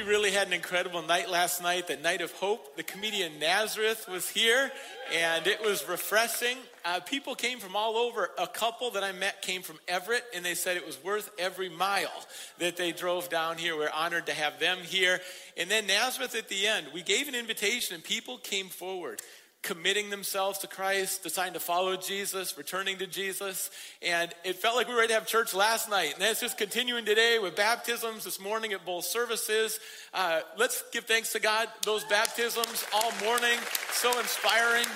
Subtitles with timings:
[0.00, 2.74] We really had an incredible night last night, the night of hope.
[2.74, 4.72] The comedian Nazareth was here,
[5.14, 6.56] and it was refreshing.
[6.86, 8.30] Uh, people came from all over.
[8.38, 11.68] A couple that I met came from Everett, and they said it was worth every
[11.68, 12.24] mile
[12.58, 13.76] that they drove down here.
[13.76, 15.20] We're honored to have them here.
[15.58, 19.20] And then Nazareth at the end, we gave an invitation, and people came forward
[19.62, 23.70] committing themselves to Christ, deciding to follow Jesus, returning to Jesus.
[24.00, 26.14] And it felt like we were ready to have church last night.
[26.14, 29.78] And that's just continuing today with baptisms this morning at both services.
[30.14, 31.68] Uh, let's give thanks to God.
[31.84, 33.58] Those baptisms all morning,
[33.92, 34.86] so inspiring.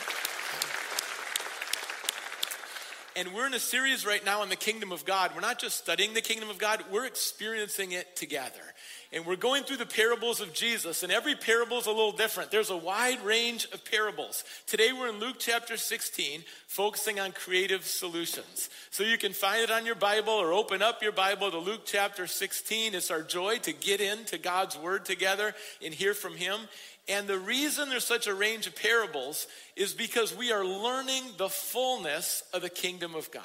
[3.16, 5.30] And we're in a series right now on the kingdom of God.
[5.34, 8.62] We're not just studying the kingdom of God, we're experiencing it together.
[9.14, 12.50] And we're going through the parables of Jesus, and every parable is a little different.
[12.50, 14.42] There's a wide range of parables.
[14.66, 18.70] Today we're in Luke chapter 16, focusing on creative solutions.
[18.90, 21.82] So you can find it on your Bible or open up your Bible to Luke
[21.84, 22.96] chapter 16.
[22.96, 26.58] It's our joy to get into God's word together and hear from Him.
[27.08, 31.48] And the reason there's such a range of parables is because we are learning the
[31.48, 33.44] fullness of the kingdom of God.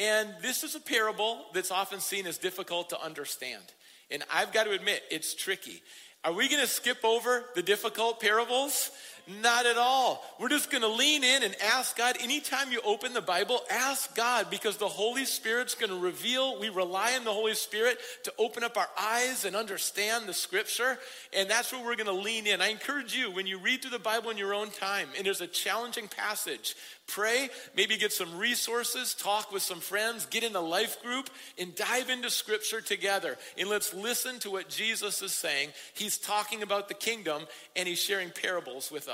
[0.00, 3.62] And this is a parable that's often seen as difficult to understand.
[4.10, 5.82] And I've got to admit, it's tricky.
[6.24, 8.90] Are we going to skip over the difficult parables?
[9.26, 10.22] Not at all.
[10.38, 12.16] We're just going to lean in and ask God.
[12.20, 16.60] Anytime you open the Bible, ask God because the Holy Spirit's going to reveal.
[16.60, 20.98] We rely on the Holy Spirit to open up our eyes and understand the scripture.
[21.34, 22.60] And that's where we're going to lean in.
[22.60, 25.40] I encourage you, when you read through the Bible in your own time and there's
[25.40, 30.60] a challenging passage, pray, maybe get some resources, talk with some friends, get in a
[30.60, 33.38] life group, and dive into scripture together.
[33.58, 35.70] And let's listen to what Jesus is saying.
[35.94, 39.13] He's talking about the kingdom and he's sharing parables with us.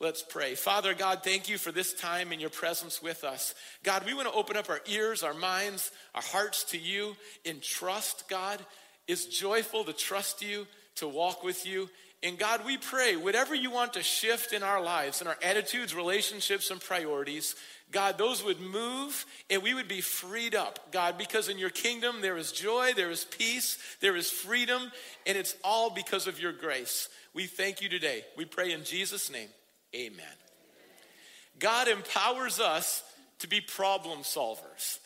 [0.00, 0.54] Let's pray.
[0.54, 3.54] Father God, thank you for this time and your presence with us.
[3.82, 7.60] God, we want to open up our ears, our minds, our hearts to you in
[7.60, 8.58] trust, God.
[9.06, 11.88] It's joyful to trust you, to walk with you.
[12.24, 15.94] And God, we pray, whatever you want to shift in our lives, in our attitudes,
[15.94, 17.56] relationships, and priorities,
[17.90, 22.22] God, those would move and we would be freed up, God, because in your kingdom
[22.22, 24.90] there is joy, there is peace, there is freedom,
[25.26, 27.08] and it's all because of your grace.
[27.34, 28.24] We thank you today.
[28.36, 29.48] We pray in Jesus' name.
[29.94, 30.24] Amen.
[31.58, 33.02] God empowers us
[33.40, 34.98] to be problem solvers.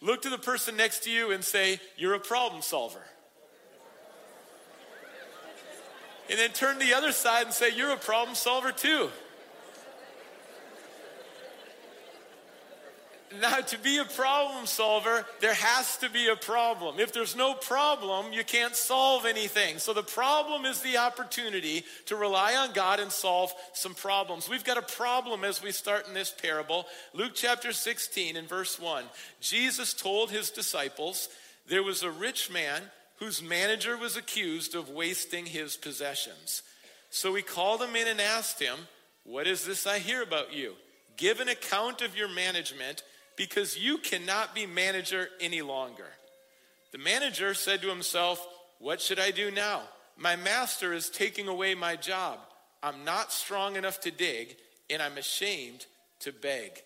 [0.00, 3.02] Look to the person next to you and say, You're a problem solver.
[6.30, 9.10] And then turn to the other side and say, You're a problem solver too.
[13.40, 17.00] Now, to be a problem solver, there has to be a problem.
[17.00, 19.78] If there's no problem, you can't solve anything.
[19.78, 24.48] So, the problem is the opportunity to rely on God and solve some problems.
[24.48, 26.86] We've got a problem as we start in this parable.
[27.14, 29.04] Luke chapter 16 and verse 1.
[29.40, 31.28] Jesus told his disciples,
[31.68, 32.82] There was a rich man
[33.16, 36.62] whose manager was accused of wasting his possessions.
[37.10, 38.76] So he called him in and asked him,
[39.24, 40.74] What is this I hear about you?
[41.16, 43.02] Give an account of your management
[43.36, 46.06] because you cannot be manager any longer.
[46.92, 48.46] The manager said to himself,
[48.78, 49.82] What should I do now?
[50.16, 52.38] My master is taking away my job.
[52.82, 54.56] I'm not strong enough to dig,
[54.90, 55.86] and I'm ashamed
[56.20, 56.82] to beg.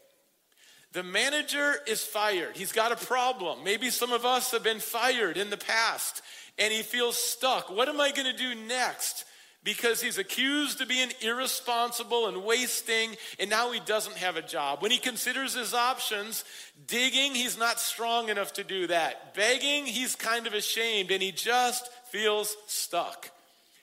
[0.93, 2.57] The manager is fired.
[2.57, 3.65] He's got a problem.
[3.65, 6.23] Maybe some of us have been fired in the past
[6.59, 7.71] and he feels stuck.
[7.71, 9.25] What am I going to do next?
[9.67, 14.81] Because he's accused of being irresponsible and wasting, and now he doesn't have a job.
[14.81, 16.45] When he considers his options,
[16.87, 19.35] digging, he's not strong enough to do that.
[19.35, 23.29] Begging, he's kind of ashamed, and he just feels stuck.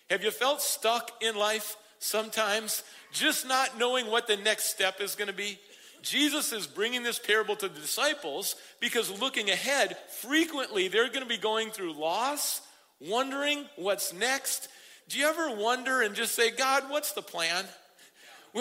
[0.10, 2.82] Have you felt stuck in life sometimes?
[3.12, 5.60] Just not knowing what the next step is going to be?
[6.02, 11.26] Jesus is bringing this parable to the disciples because looking ahead, frequently they're going to
[11.26, 12.62] be going through loss,
[13.02, 14.70] wondering what's next.
[15.10, 17.66] Do you ever wonder and just say, God, what's the plan?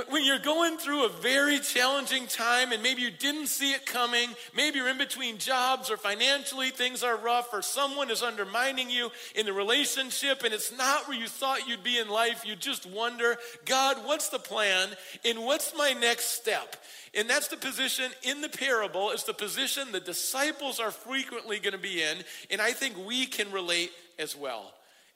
[0.08, 4.30] When you're going through a very challenging time and maybe you didn't see it coming,
[4.56, 9.10] maybe you're in between jobs or financially things are rough or someone is undermining you
[9.34, 12.86] in the relationship and it's not where you thought you'd be in life, you just
[12.86, 13.36] wonder,
[13.66, 14.88] God, what's the plan
[15.26, 16.76] and what's my next step?
[17.12, 21.74] And that's the position in the parable, it's the position the disciples are frequently going
[21.74, 22.16] to be in,
[22.50, 24.72] and I think we can relate as well.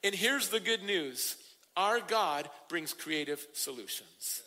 [0.06, 1.36] And here's the good news
[1.76, 4.42] our God brings creative solutions.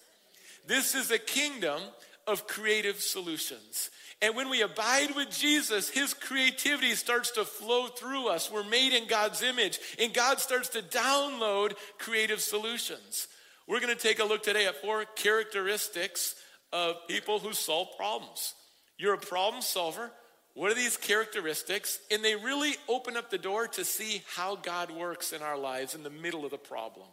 [0.65, 1.81] This is a kingdom
[2.25, 3.89] of creative solutions.
[4.21, 8.49] And when we abide with Jesus, his creativity starts to flow through us.
[8.49, 13.27] We're made in God's image, and God starts to download creative solutions.
[13.67, 16.35] We're going to take a look today at four characteristics
[16.71, 18.53] of people who solve problems.
[18.97, 20.09] You're a problem solver.
[20.59, 21.99] What are these characteristics?
[22.11, 25.95] And they really open up the door to see how God works in our lives
[25.95, 27.07] in the middle of the problem.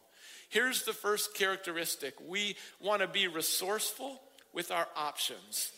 [0.49, 4.21] Here's the first characteristic we want to be resourceful
[4.53, 5.71] with our options.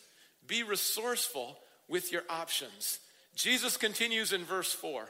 [0.46, 3.00] Be resourceful with your options.
[3.36, 5.06] Jesus continues in verse 4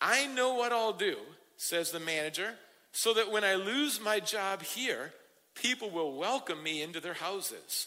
[0.00, 1.14] I know what I'll do,
[1.58, 2.54] says the manager,
[2.90, 5.12] so that when I lose my job here,
[5.54, 7.86] people will welcome me into their houses.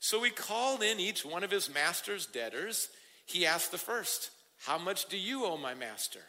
[0.00, 2.88] So he called in each one of his master's debtors.
[3.26, 6.20] He asked the first, How much do you owe my master?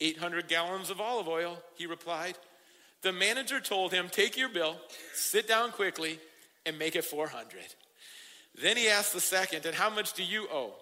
[0.00, 2.36] 800 gallons of olive oil, he replied.
[3.02, 4.76] The manager told him, Take your bill,
[5.14, 6.18] sit down quickly,
[6.66, 7.58] and make it 400.
[8.60, 10.74] Then he asked the second, And how much do you owe?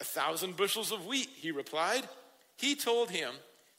[0.00, 2.08] A thousand bushels of wheat, he replied.
[2.56, 3.30] He told him,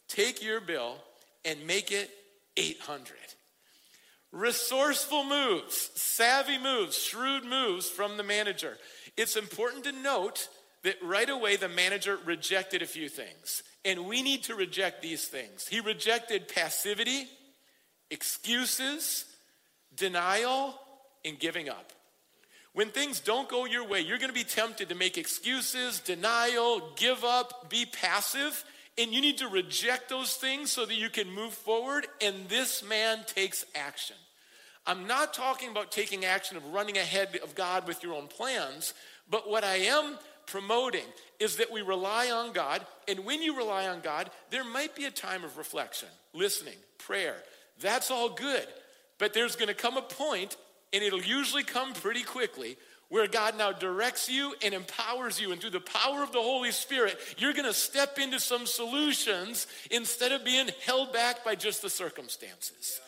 [0.07, 0.97] Take your bill
[1.45, 2.09] and make it
[2.57, 3.15] 800.
[4.31, 8.77] Resourceful moves, savvy moves, shrewd moves from the manager.
[9.17, 10.49] It's important to note
[10.83, 13.63] that right away the manager rejected a few things.
[13.85, 15.67] And we need to reject these things.
[15.67, 17.27] He rejected passivity,
[18.09, 19.25] excuses,
[19.95, 20.79] denial,
[21.25, 21.91] and giving up.
[22.73, 26.91] When things don't go your way, you're going to be tempted to make excuses, denial,
[26.95, 28.63] give up, be passive,
[28.97, 32.05] and you need to reject those things so that you can move forward.
[32.21, 34.17] And this man takes action.
[34.85, 38.93] I'm not talking about taking action of running ahead of God with your own plans,
[39.29, 40.17] but what I am
[40.49, 41.05] promoting
[41.39, 42.85] is that we rely on God.
[43.07, 47.35] And when you rely on God, there might be a time of reflection, listening, prayer.
[47.79, 48.67] That's all good.
[49.17, 50.57] But there's going to come a point
[50.91, 52.77] and it'll usually come pretty quickly
[53.09, 55.51] where God now directs you and empowers you.
[55.51, 59.67] And through the power of the Holy Spirit, you're going to step into some solutions
[59.91, 62.99] instead of being held back by just the circumstances.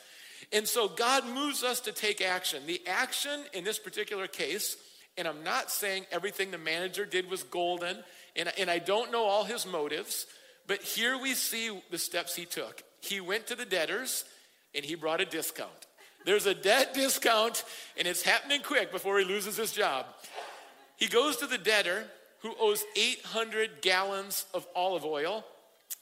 [0.51, 2.63] And so God moves us to take action.
[2.65, 4.75] The action in this particular case,
[5.18, 7.98] and I'm not saying everything the manager did was golden,
[8.36, 10.25] and, and I don't know all his motives,
[10.68, 12.84] but here we see the steps he took.
[13.02, 14.25] He went to the debtors
[14.74, 15.88] and he brought a discount.
[16.25, 17.63] There's a debt discount,
[17.98, 20.06] and it's happening quick before he loses his job.
[20.98, 22.06] He goes to the debtor
[22.42, 25.44] who owes 800 gallons of olive oil,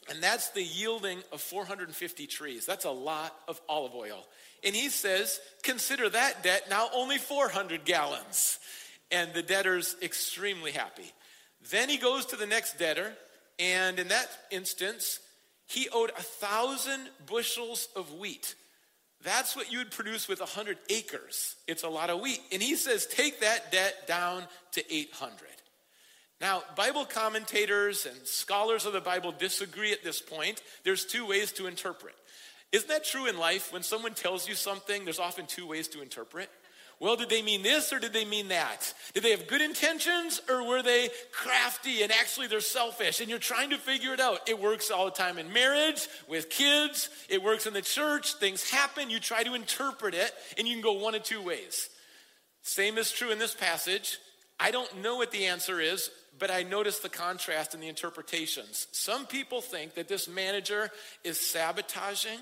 [0.08, 2.66] and that's the yielding of 450 trees.
[2.66, 4.26] That's a lot of olive oil.
[4.64, 8.58] And he says, Consider that debt now only 400 gallons.
[9.10, 11.12] And the debtor's extremely happy.
[11.70, 13.12] Then he goes to the next debtor,
[13.58, 15.20] and in that instance,
[15.66, 18.54] he owed a thousand bushels of wheat.
[19.22, 21.56] That's what you would produce with 100 acres.
[21.68, 22.40] It's a lot of wheat.
[22.52, 25.36] And he says, take that debt down to 800.
[26.40, 30.62] Now, Bible commentators and scholars of the Bible disagree at this point.
[30.84, 32.14] There's two ways to interpret.
[32.72, 33.72] Isn't that true in life?
[33.72, 36.48] When someone tells you something, there's often two ways to interpret.
[37.00, 38.92] Well, did they mean this or did they mean that?
[39.14, 43.20] Did they have good intentions or were they crafty and actually they're selfish?
[43.20, 44.46] And you're trying to figure it out.
[44.46, 48.34] It works all the time in marriage, with kids, it works in the church.
[48.34, 49.08] Things happen.
[49.08, 51.88] You try to interpret it and you can go one of two ways.
[52.62, 54.18] Same is true in this passage.
[54.60, 58.88] I don't know what the answer is, but I notice the contrast in the interpretations.
[58.92, 60.90] Some people think that this manager
[61.24, 62.38] is sabotaging,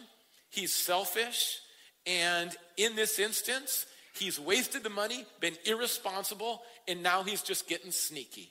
[0.50, 1.58] he's selfish,
[2.06, 3.86] and in this instance,
[4.18, 8.50] He's wasted the money, been irresponsible, and now he's just getting sneaky.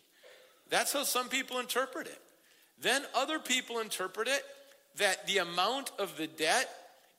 [0.69, 2.21] That's how some people interpret it.
[2.79, 4.43] Then other people interpret it
[4.97, 6.69] that the amount of the debt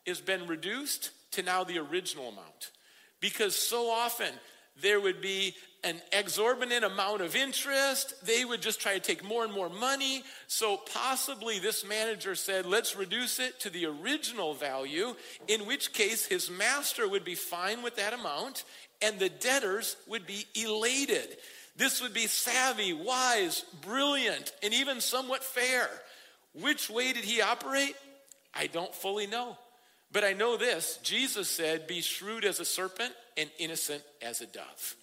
[0.06, 2.70] has been reduced to now the original amount.
[3.20, 4.32] Because so often
[4.80, 8.14] there would be an exorbitant amount of interest.
[8.26, 10.24] They would just try to take more and more money.
[10.46, 15.14] So possibly this manager said, let's reduce it to the original value,
[15.46, 18.64] in which case his master would be fine with that amount
[19.00, 21.36] and the debtors would be elated.
[21.76, 25.88] This would be savvy, wise, brilliant, and even somewhat fair.
[26.52, 27.94] Which way did he operate?
[28.52, 29.56] I don't fully know.
[30.10, 34.46] But I know this Jesus said, Be shrewd as a serpent and innocent as a
[34.46, 34.96] dove.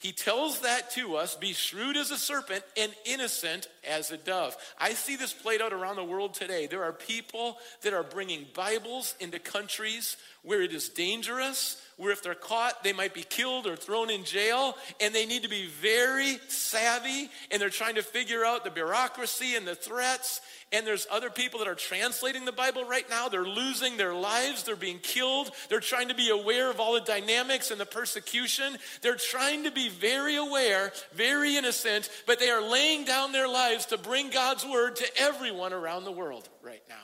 [0.00, 4.56] He tells that to us be shrewd as a serpent and innocent as a dove.
[4.78, 6.68] I see this played out around the world today.
[6.68, 12.22] There are people that are bringing Bibles into countries where it is dangerous, where if
[12.22, 15.66] they're caught, they might be killed or thrown in jail, and they need to be
[15.66, 20.40] very savvy, and they're trying to figure out the bureaucracy and the threats.
[20.72, 23.28] And there's other people that are translating the Bible right now.
[23.28, 27.00] They're losing their lives, they're being killed, they're trying to be aware of all the
[27.00, 28.76] dynamics and the persecution.
[29.02, 33.86] They're trying to be very aware, very innocent, but they are laying down their lives
[33.86, 36.94] to bring God's word to everyone around the world right now.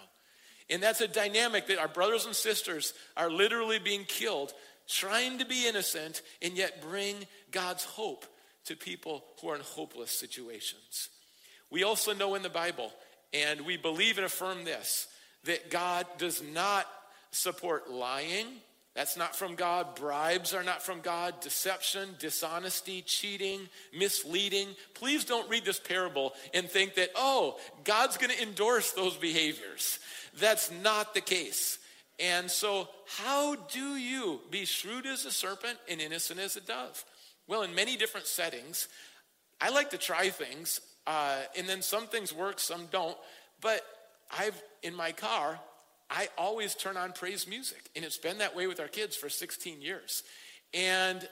[0.71, 4.53] And that's a dynamic that our brothers and sisters are literally being killed,
[4.89, 7.17] trying to be innocent and yet bring
[7.51, 8.27] God's hope
[8.67, 11.09] to people who are in hopeless situations.
[11.71, 12.93] We also know in the Bible,
[13.33, 15.09] and we believe and affirm this,
[15.45, 16.87] that God does not
[17.31, 18.47] support lying.
[18.95, 19.97] That's not from God.
[19.97, 21.41] Bribes are not from God.
[21.41, 24.69] Deception, dishonesty, cheating, misleading.
[24.95, 29.99] Please don't read this parable and think that, oh, God's going to endorse those behaviors.
[30.39, 31.79] That's not the case.
[32.19, 37.05] And so, how do you be shrewd as a serpent and innocent as a dove?
[37.49, 38.89] Well, in many different settings,
[39.61, 43.17] I like to try things, uh, and then some things work, some don't.
[43.61, 43.83] But
[44.37, 45.59] I've, in my car,
[46.11, 47.91] I always turn on praise music.
[47.97, 50.23] And it's been that way with our kids for 16 years.
[50.73, 51.27] And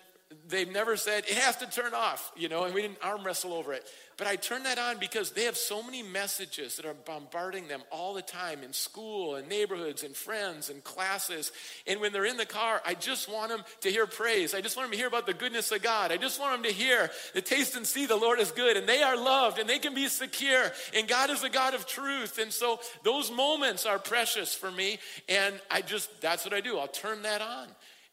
[0.48, 3.52] they've never said it has to turn off, you know, and we didn't arm wrestle
[3.52, 3.88] over it.
[4.16, 7.82] But I turn that on because they have so many messages that are bombarding them
[7.90, 11.50] all the time in school and neighborhoods and friends and classes.
[11.86, 14.54] And when they're in the car, I just want them to hear praise.
[14.54, 16.12] I just want them to hear about the goodness of God.
[16.12, 18.88] I just want them to hear the taste and see the Lord is good and
[18.88, 22.38] they are loved and they can be secure and God is a God of truth.
[22.38, 24.98] And so those moments are precious for me.
[25.28, 26.78] And I just, that's what I do.
[26.78, 27.68] I'll turn that on.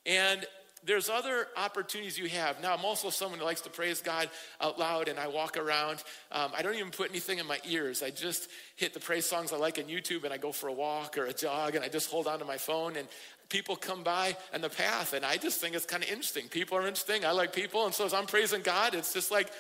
[0.06, 0.46] And
[0.86, 2.62] there's other opportunities you have.
[2.62, 4.30] Now, I'm also someone who likes to praise God
[4.62, 6.04] out loud, and I walk around.
[6.32, 8.02] Um, I don't even put anything in my ears.
[8.02, 10.74] I just hit the praise songs I like on YouTube, and I go for a
[10.74, 12.96] walk or a jog, and I just hold on to my phone.
[12.96, 13.08] And
[13.50, 16.48] people come by on the path, and I just think it's kind of interesting.
[16.48, 17.26] People are interesting.
[17.26, 19.52] I like people, and so as I'm praising God, it's just like,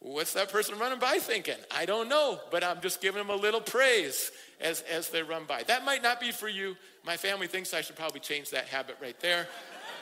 [0.00, 1.56] what's that person running by thinking?
[1.70, 4.30] I don't know, but I'm just giving them a little praise
[4.60, 5.64] as, as they run by.
[5.64, 6.76] That might not be for you.
[7.04, 9.48] My family thinks I should probably change that habit right there.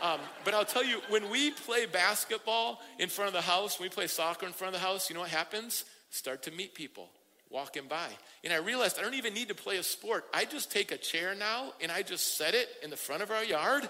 [0.02, 3.88] Um, but I'll tell you, when we play basketball in front of the house, when
[3.88, 5.84] we play soccer in front of the house, you know what happens?
[6.10, 7.08] Start to meet people
[7.50, 8.08] walking by.
[8.44, 10.24] And I realized I don't even need to play a sport.
[10.34, 13.30] I just take a chair now and I just set it in the front of
[13.30, 13.88] our yard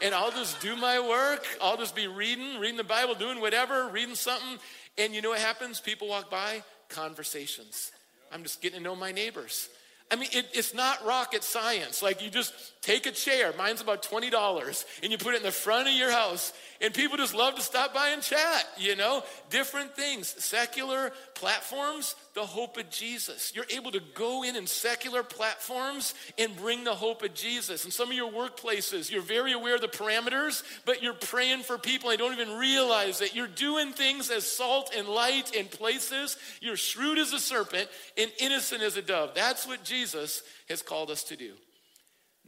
[0.00, 1.44] and I'll just do my work.
[1.60, 4.58] I'll just be reading, reading the Bible, doing whatever, reading something.
[4.98, 5.80] And you know what happens?
[5.80, 7.92] People walk by, conversations.
[8.32, 9.68] I'm just getting to know my neighbors.
[10.12, 12.02] I mean, it, it's not rocket science.
[12.02, 12.52] Like you just
[12.82, 16.10] take a chair, mine's about $20, and you put it in the front of your
[16.10, 16.52] house,
[16.82, 19.24] and people just love to stop by and chat, you know?
[19.48, 20.28] Different things.
[20.28, 23.52] Secular platforms, the hope of Jesus.
[23.54, 27.84] You're able to go in in secular platforms and bring the hope of Jesus.
[27.84, 31.76] In some of your workplaces, you're very aware of the parameters, but you're praying for
[31.76, 36.38] people and don't even realize that you're doing things as salt and light in places.
[36.60, 39.34] You're shrewd as a serpent and innocent as a dove.
[39.34, 41.52] That's what Jesus has called us to do.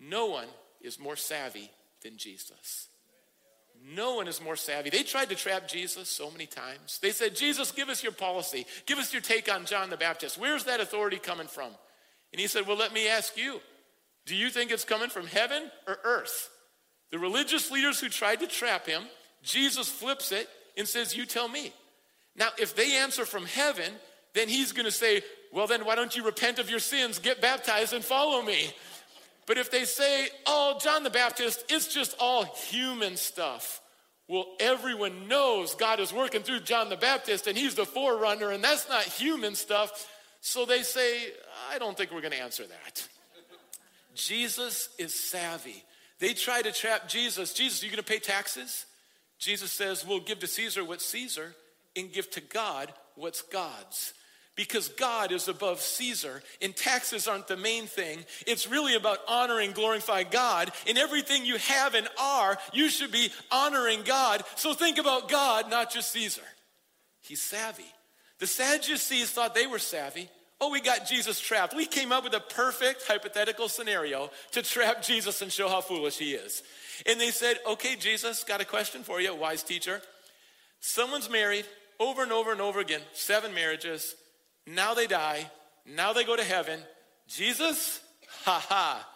[0.00, 0.48] No one
[0.80, 1.70] is more savvy
[2.02, 2.88] than Jesus.
[3.86, 4.88] No one is more savvy.
[4.88, 6.98] They tried to trap Jesus so many times.
[7.02, 8.66] They said, Jesus, give us your policy.
[8.86, 10.38] Give us your take on John the Baptist.
[10.38, 11.70] Where's that authority coming from?
[12.32, 13.60] And he said, Well, let me ask you
[14.26, 16.50] do you think it's coming from heaven or earth?
[17.10, 19.02] The religious leaders who tried to trap him,
[19.42, 21.72] Jesus flips it and says, You tell me.
[22.36, 23.92] Now, if they answer from heaven,
[24.32, 25.22] then he's going to say,
[25.52, 28.72] Well, then why don't you repent of your sins, get baptized, and follow me?
[29.46, 33.80] But if they say, oh, John the Baptist, it's just all human stuff.
[34.26, 38.64] Well, everyone knows God is working through John the Baptist and he's the forerunner, and
[38.64, 40.08] that's not human stuff.
[40.40, 41.18] So they say,
[41.70, 43.08] I don't think we're going to answer that.
[44.14, 45.82] Jesus is savvy.
[46.20, 47.52] They try to trap Jesus.
[47.52, 48.86] Jesus, are you going to pay taxes?
[49.38, 51.54] Jesus says, We'll give to Caesar what's Caesar
[51.96, 54.14] and give to God what's God's
[54.56, 58.24] because God is above Caesar and taxes aren't the main thing.
[58.46, 60.70] It's really about honoring, glorify God.
[60.86, 64.44] In everything you have and are, you should be honoring God.
[64.56, 66.42] So think about God, not just Caesar.
[67.20, 67.84] He's savvy.
[68.38, 70.28] The Sadducees thought they were savvy.
[70.60, 71.74] Oh, we got Jesus trapped.
[71.74, 76.16] We came up with a perfect hypothetical scenario to trap Jesus and show how foolish
[76.18, 76.62] he is.
[77.06, 80.00] And they said, Okay, Jesus, got a question for you, wise teacher.
[80.80, 81.66] Someone's married
[81.98, 84.14] over and over and over again, seven marriages
[84.66, 85.50] now they die.
[85.86, 86.80] Now they go to heaven.
[87.28, 88.00] Jesus?
[88.44, 89.08] Ha ha.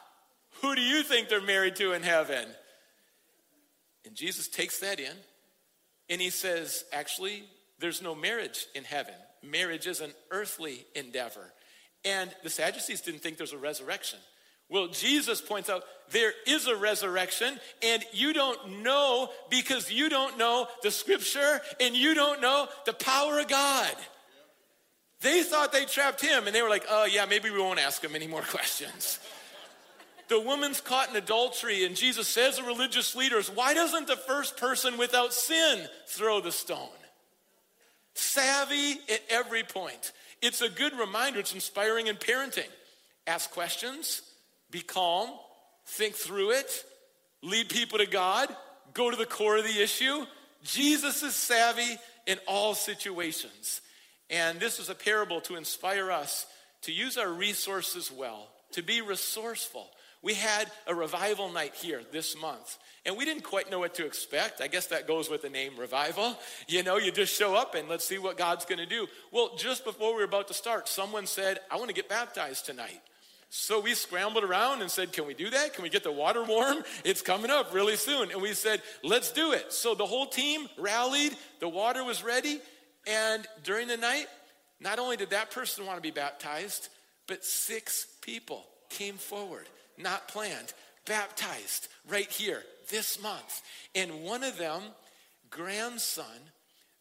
[0.62, 2.46] Who do you think they're married to in heaven?
[4.04, 5.12] And Jesus takes that in
[6.08, 7.44] and he says, actually,
[7.78, 9.14] there's no marriage in heaven.
[9.42, 11.52] Marriage is an earthly endeavor.
[12.04, 14.18] And the Sadducees didn't think there's a resurrection.
[14.70, 20.36] Well, Jesus points out there is a resurrection, and you don't know because you don't
[20.36, 23.94] know the scripture and you don't know the power of God.
[25.20, 28.02] They thought they trapped him, and they were like, oh, yeah, maybe we won't ask
[28.02, 29.18] him any more questions.
[30.28, 34.56] the woman's caught in adultery, and Jesus says to religious leaders, Why doesn't the first
[34.56, 36.88] person without sin throw the stone?
[38.14, 40.12] Savvy at every point.
[40.40, 42.68] It's a good reminder, it's inspiring in parenting.
[43.26, 44.22] Ask questions,
[44.70, 45.30] be calm,
[45.87, 46.84] think through it,
[47.42, 48.54] lead people to God,
[48.94, 50.25] go to the core of the issue.
[50.64, 53.80] Jesus is savvy in all situations.
[54.30, 56.47] And this is a parable to inspire us
[56.82, 59.88] to use our resources well, to be resourceful.
[60.23, 64.04] We had a revival night here this month, and we didn't quite know what to
[64.06, 64.61] expect.
[64.61, 66.37] I guess that goes with the name revival.
[66.68, 69.06] You know, you just show up and let's see what God's going to do.
[69.32, 72.66] Well, just before we were about to start, someone said, I want to get baptized
[72.66, 73.00] tonight.
[73.50, 75.73] So we scrambled around and said, Can we do that?
[75.73, 76.82] Can we get the water warm?
[77.04, 78.30] It's coming up really soon.
[78.30, 79.73] And we said, Let's do it.
[79.73, 82.61] So the whole team rallied, the water was ready,
[83.06, 84.26] and during the night,
[84.80, 86.88] not only did that person want to be baptized,
[87.26, 89.66] but six people came forward
[89.98, 90.72] not planned,
[91.06, 93.62] baptized right here this month.
[93.94, 94.82] And one of them,
[95.50, 96.24] grandson,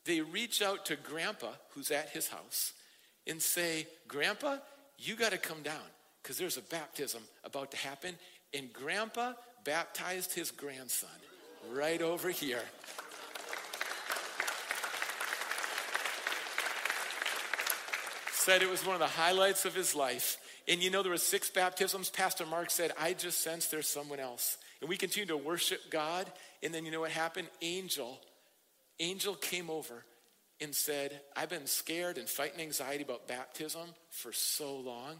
[0.05, 2.73] they reach out to grandpa, who's at his house,
[3.27, 4.57] and say, Grandpa,
[4.97, 5.75] you got to come down
[6.23, 8.15] because there's a baptism about to happen.
[8.53, 9.33] And grandpa
[9.65, 11.09] baptized his grandson
[11.73, 12.63] right over here.
[18.47, 20.37] Said it was one of the highlights of his life.
[20.69, 22.09] And you know, there were six baptisms.
[22.09, 24.55] Pastor Mark said, I just sense there's someone else.
[24.79, 26.31] And we continued to worship God.
[26.63, 27.49] And then you know what happened?
[27.61, 28.17] Angel,
[29.01, 30.05] Angel came over
[30.61, 35.17] and said, I've been scared and fighting anxiety about baptism for so long.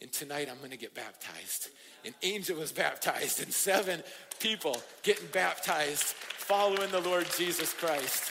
[0.00, 1.68] And tonight I'm going to get baptized.
[2.06, 4.02] And Angel was baptized, and seven
[4.40, 8.30] people getting baptized following the Lord Jesus Christ.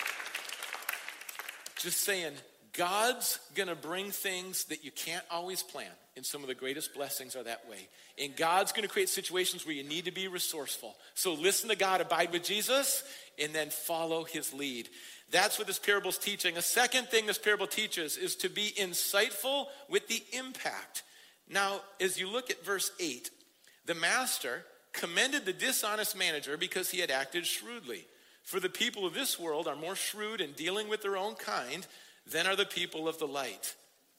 [1.77, 2.33] Just saying,
[2.77, 5.91] God's going to bring things that you can't always plan.
[6.15, 7.87] And some of the greatest blessings are that way.
[8.21, 10.95] And God's going to create situations where you need to be resourceful.
[11.13, 13.03] So listen to God, abide with Jesus,
[13.39, 14.89] and then follow his lead.
[15.31, 16.57] That's what this parable is teaching.
[16.57, 21.03] A second thing this parable teaches is to be insightful with the impact.
[21.49, 23.29] Now, as you look at verse 8,
[23.85, 24.63] the master
[24.93, 28.05] commended the dishonest manager because he had acted shrewdly.
[28.43, 31.85] For the people of this world are more shrewd in dealing with their own kind
[32.31, 33.75] than are the people of the light.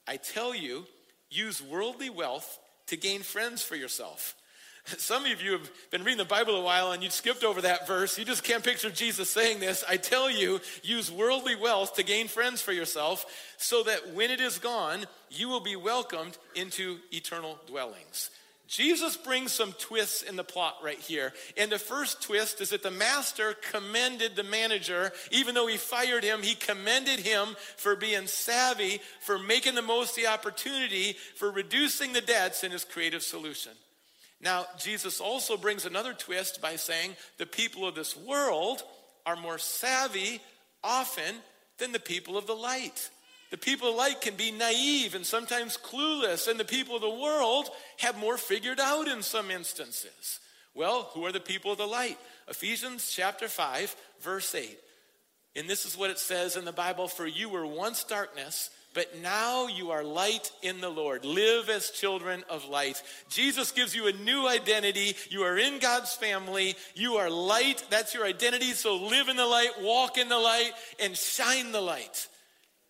[0.06, 0.86] I tell you,
[1.30, 4.34] use worldly wealth to gain friends for yourself.
[4.98, 7.86] Some of you have been reading the Bible a while and you skipped over that
[7.86, 8.18] verse.
[8.18, 9.84] You just can't picture Jesus saying this.
[9.88, 13.26] I tell you, use worldly wealth to gain friends for yourself,
[13.58, 18.30] so that when it is gone, you will be welcomed into eternal dwellings.
[18.66, 21.32] Jesus brings some twists in the plot right here.
[21.56, 25.12] And the first twist is that the master commended the manager.
[25.30, 30.10] Even though he fired him, he commended him for being savvy, for making the most
[30.10, 33.72] of the opportunity, for reducing the debts in his creative solution.
[34.40, 38.82] Now, Jesus also brings another twist by saying the people of this world
[39.24, 40.40] are more savvy
[40.82, 41.36] often
[41.78, 43.10] than the people of the light.
[43.50, 47.10] The people of light can be naive and sometimes clueless, and the people of the
[47.10, 50.40] world have more figured out in some instances.
[50.74, 52.18] Well, who are the people of the light?
[52.48, 54.78] Ephesians chapter 5, verse 8.
[55.56, 59.18] And this is what it says in the Bible For you were once darkness, but
[59.20, 61.24] now you are light in the Lord.
[61.24, 63.02] Live as children of light.
[63.28, 65.16] Jesus gives you a new identity.
[65.30, 66.76] You are in God's family.
[66.94, 67.84] You are light.
[67.90, 68.72] That's your identity.
[68.72, 72.28] So live in the light, walk in the light, and shine the light.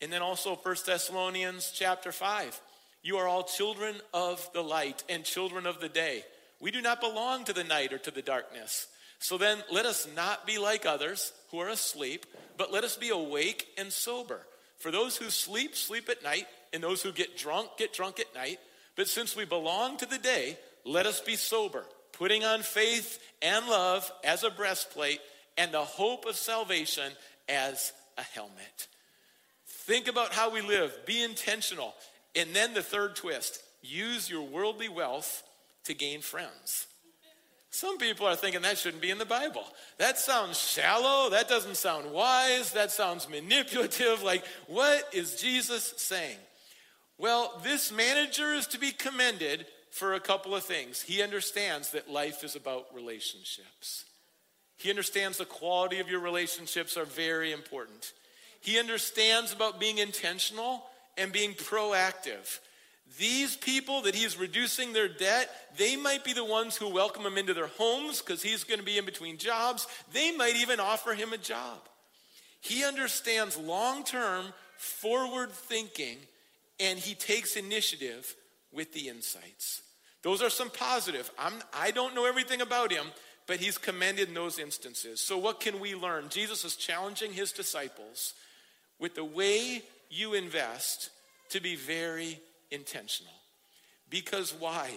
[0.02, 2.61] And then also 1 Thessalonians chapter 5.
[3.02, 6.24] You are all children of the light and children of the day.
[6.61, 8.88] We do not belong to the night or to the darkness.
[9.18, 13.11] So then let us not be like others who are asleep, but let us be
[13.11, 14.40] awake and sober.
[14.78, 18.35] For those who sleep, sleep at night, and those who get drunk, get drunk at
[18.35, 18.59] night.
[18.94, 23.66] But since we belong to the day, let us be sober, putting on faith and
[23.66, 25.20] love as a breastplate,
[25.56, 27.12] and the hope of salvation
[27.48, 28.88] as a helmet.
[29.66, 31.94] Think about how we live, be intentional.
[32.35, 35.42] And then the third twist use your worldly wealth
[35.85, 36.87] to gain friends.
[37.70, 39.64] Some people are thinking that shouldn't be in the Bible.
[39.98, 41.31] That sounds shallow.
[41.31, 42.72] That doesn't sound wise.
[42.72, 44.22] That sounds manipulative.
[44.22, 46.38] Like, what is Jesus saying?
[47.18, 51.02] Well, this manager is to be commended for a couple of things.
[51.02, 54.05] He understands that life is about relationships,
[54.76, 58.12] he understands the quality of your relationships are very important.
[58.61, 60.85] He understands about being intentional
[61.16, 62.59] and being proactive.
[63.19, 67.38] These people that he's reducing their debt, they might be the ones who welcome him
[67.38, 69.87] into their homes because he's going to be in between jobs.
[70.12, 71.79] They might even offer him a job.
[72.61, 76.19] He understands long term, forward thinking,
[76.81, 78.35] and he takes initiative
[78.73, 79.83] with the insights.
[80.23, 81.31] Those are some positive.
[81.38, 83.07] I'm, I don't know everything about him,
[83.47, 85.21] but he's commended in those instances.
[85.21, 86.29] So, what can we learn?
[86.29, 88.35] Jesus is challenging his disciples
[88.98, 91.11] with the way you invest
[91.50, 93.32] to be very intentional.
[94.09, 94.90] Because why?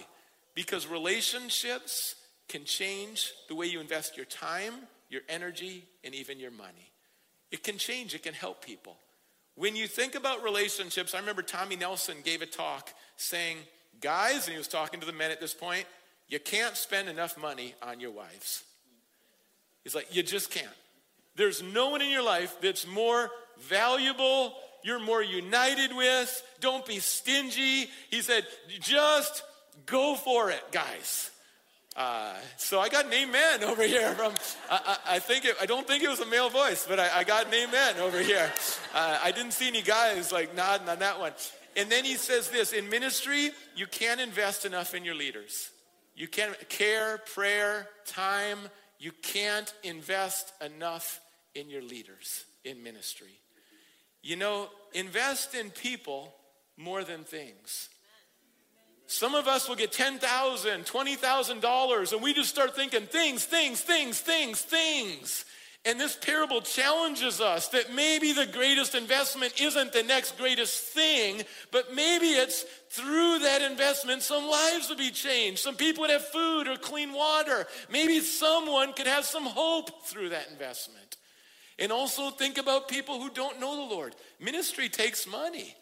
[0.54, 2.16] Because relationships
[2.48, 4.74] can change the way you invest your time,
[5.08, 6.90] your energy, and even your money.
[7.50, 8.96] It can change, it can help people.
[9.56, 13.58] When you think about relationships, I remember Tommy Nelson gave a talk saying,
[14.00, 15.84] Guys, and he was talking to the men at this point,
[16.28, 18.62] you can't spend enough money on your wives.
[19.84, 20.66] He's like, You just can't.
[21.36, 23.30] There's no one in your life that's more
[23.62, 26.42] valuable, you're more united with.
[26.60, 27.90] Don't be stingy.
[28.10, 28.46] He said,
[28.80, 29.42] Just
[29.86, 31.30] go for it, guys.
[31.96, 34.32] Uh, so I got an amen over here from,
[34.70, 37.18] I, I, I, think it, I don't think it was a male voice, but I,
[37.18, 38.50] I got an amen over here.
[38.94, 41.32] Uh, I didn't see any guys like nodding on that one.
[41.76, 45.70] And then he says this in ministry, you can't invest enough in your leaders.
[46.14, 48.58] You can't care, prayer, time.
[48.98, 51.20] You can't invest enough
[51.54, 53.39] in your leaders in ministry.
[54.22, 56.34] You know, invest in people
[56.76, 57.88] more than things.
[59.06, 64.20] Some of us will get $10,000, $20,000, and we just start thinking things, things, things,
[64.20, 65.44] things, things.
[65.84, 71.42] And this parable challenges us that maybe the greatest investment isn't the next greatest thing,
[71.72, 75.60] but maybe it's through that investment some lives would be changed.
[75.60, 77.66] Some people would have food or clean water.
[77.90, 81.16] Maybe someone could have some hope through that investment.
[81.80, 84.14] And also think about people who don't know the Lord.
[84.38, 85.74] Ministry takes money.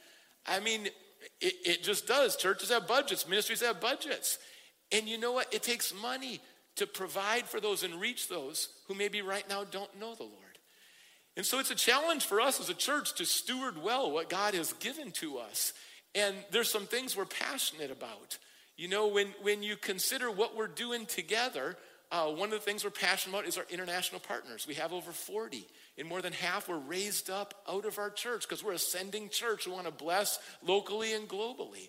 [0.47, 0.87] I mean,
[1.41, 2.37] it, it just does.
[2.37, 4.39] Churches have budgets, ministries have budgets.
[4.93, 5.53] And you know what?
[5.53, 6.41] It takes money
[6.77, 10.35] to provide for those and reach those who maybe right now don't know the Lord.
[11.37, 14.55] And so it's a challenge for us as a church to steward well what God
[14.55, 15.73] has given to us.
[16.15, 18.39] And there's some things we're passionate about.
[18.77, 21.77] You know, when, when you consider what we're doing together,
[22.11, 24.67] uh, one of the things we're passionate about is our international partners.
[24.67, 25.67] We have over 40,
[25.99, 29.29] and more than half were raised up out of our church because we're a sending
[29.29, 29.67] church.
[29.67, 31.89] We want to bless locally and globally.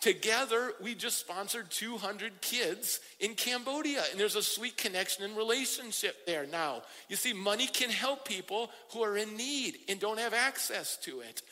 [0.00, 6.26] Together, we just sponsored 200 kids in Cambodia, and there's a sweet connection and relationship
[6.26, 6.82] there now.
[7.08, 11.20] You see, money can help people who are in need and don't have access to
[11.20, 11.42] it.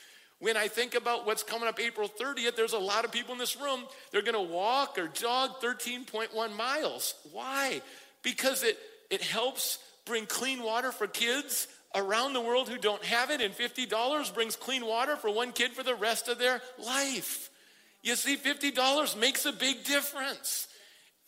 [0.40, 3.38] When I think about what's coming up April 30th, there's a lot of people in
[3.38, 7.14] this room, they're gonna walk or jog 13.1 miles.
[7.30, 7.82] Why?
[8.22, 8.78] Because it,
[9.10, 13.54] it helps bring clean water for kids around the world who don't have it, and
[13.54, 17.50] $50 brings clean water for one kid for the rest of their life.
[18.02, 20.68] You see, $50 makes a big difference.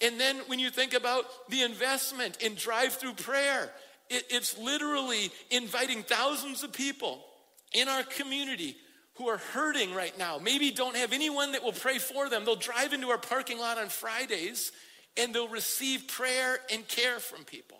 [0.01, 3.71] And then when you think about the investment in drive through prayer,
[4.09, 7.25] it, it's literally inviting thousands of people
[7.73, 8.77] in our community
[9.15, 12.45] who are hurting right now, maybe don't have anyone that will pray for them.
[12.45, 14.73] They'll drive into our parking lot on Fridays
[15.17, 17.79] and they'll receive prayer and care from people.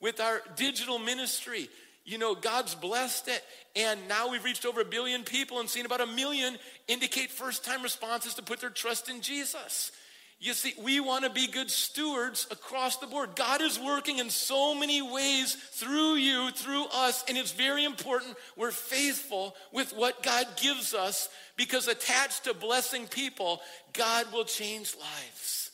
[0.00, 1.68] With our digital ministry,
[2.10, 3.44] you know, God's blessed it.
[3.76, 7.64] And now we've reached over a billion people and seen about a million indicate first
[7.64, 9.92] time responses to put their trust in Jesus.
[10.40, 13.36] You see, we want to be good stewards across the board.
[13.36, 18.34] God is working in so many ways through you, through us, and it's very important
[18.56, 23.60] we're faithful with what God gives us because attached to blessing people,
[23.92, 25.70] God will change lives.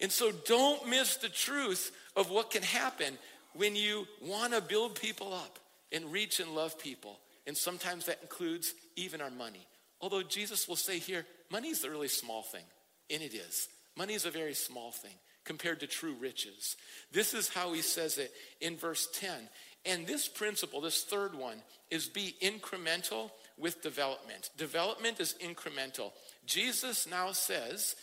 [0.00, 3.16] And so don't miss the truth of what can happen
[3.56, 5.58] when you want to build people up
[5.92, 7.18] and reach and love people.
[7.46, 9.66] And sometimes that includes even our money.
[10.00, 12.64] Although Jesus will say here, money is a really small thing,
[13.10, 13.68] and it is.
[13.96, 15.14] Money is a very small thing
[15.44, 16.76] compared to true riches.
[17.12, 19.30] This is how he says it in verse 10.
[19.86, 24.50] And this principle, this third one, is be incremental with development.
[24.58, 26.10] Development is incremental.
[26.44, 27.94] Jesus now says,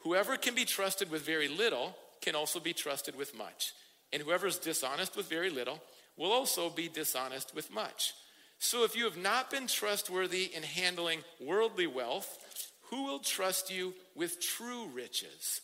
[0.00, 3.72] whoever can be trusted with very little can also be trusted with much.
[4.12, 5.80] And whoever is dishonest with very little
[6.16, 8.12] will also be dishonest with much.
[8.58, 12.38] So if you have not been trustworthy in handling worldly wealth,
[12.90, 15.60] who will trust you with true riches?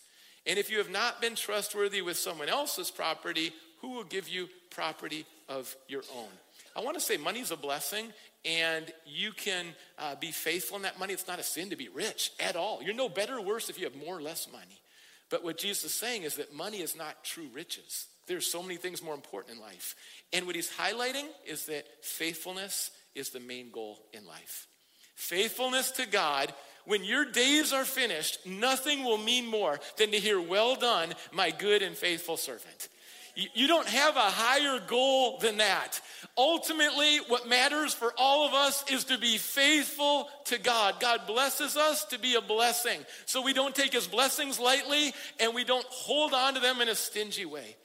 [0.46, 4.48] And if you have not been trustworthy with someone else's property, who will give you
[4.70, 6.28] property of your own?
[6.76, 8.12] I want to say money's a blessing,
[8.44, 9.66] and you can
[9.98, 11.12] uh, be faithful in that money.
[11.12, 12.82] It's not a sin to be rich at all.
[12.82, 14.80] You're no better or worse if you have more or less money.
[15.28, 18.06] But what Jesus is saying is that money is not true riches.
[18.26, 19.94] There's so many things more important in life.
[20.32, 24.66] And what he's highlighting is that faithfulness is the main goal in life.
[25.14, 26.52] Faithfulness to God
[26.86, 31.50] when your days are finished, nothing will mean more than to hear, Well done, my
[31.50, 32.88] good and faithful servant.
[33.34, 36.00] You don't have a higher goal than that.
[36.38, 41.00] Ultimately, what matters for all of us is to be faithful to God.
[41.00, 42.98] God blesses us to be a blessing.
[43.26, 46.88] So we don't take his blessings lightly and we don't hold on to them in
[46.88, 47.76] a stingy way.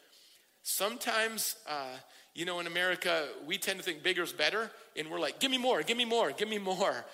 [0.63, 1.95] Sometimes, uh,
[2.33, 5.51] you know, in America, we tend to think bigger is better, and we're like, give
[5.51, 7.05] me more, give me more, give me more.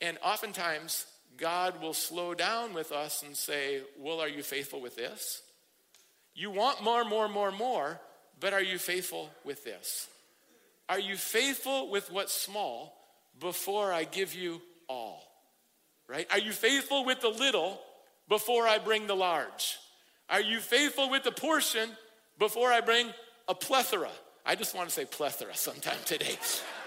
[0.00, 4.96] And oftentimes, God will slow down with us and say, Well, are you faithful with
[4.96, 5.42] this?
[6.34, 8.00] You want more, more, more, more,
[8.40, 10.08] but are you faithful with this?
[10.88, 12.94] Are you faithful with what's small
[13.38, 15.22] before I give you all?
[16.08, 16.26] Right?
[16.30, 17.80] Are you faithful with the little
[18.28, 19.78] before I bring the large?
[20.28, 21.88] Are you faithful with the portion
[22.38, 23.08] before I bring
[23.48, 24.10] a plethora?
[24.44, 26.36] I just want to say plethora sometime today.